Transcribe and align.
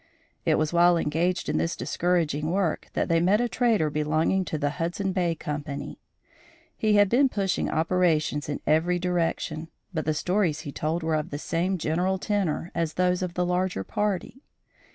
It 0.45 0.55
was 0.55 0.73
while 0.73 0.97
engaged 0.97 1.47
in 1.47 1.57
this 1.59 1.75
discouraging 1.75 2.49
work 2.49 2.87
that 2.93 3.07
they 3.07 3.19
met 3.19 3.39
a 3.39 3.47
trader 3.47 3.91
belonging 3.91 4.43
to 4.45 4.57
the 4.57 4.71
Hudson 4.81 5.11
Bay 5.13 5.35
Company. 5.35 6.01
He 6.75 6.93
had 6.93 7.07
been 7.07 7.29
pushing 7.29 7.69
operations 7.69 8.49
in 8.49 8.61
every 8.65 8.97
direction, 8.97 9.67
but 9.93 10.05
the 10.05 10.15
stories 10.15 10.61
he 10.61 10.71
told 10.71 11.03
were 11.03 11.13
of 11.13 11.29
the 11.29 11.37
same 11.37 11.77
general 11.77 12.17
tenor 12.17 12.71
as 12.73 12.95
those 12.95 13.21
of 13.21 13.35
the 13.35 13.45
larger 13.45 13.83
party. 13.83 14.41